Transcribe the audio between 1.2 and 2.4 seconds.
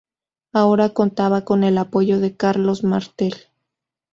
con el apoyo de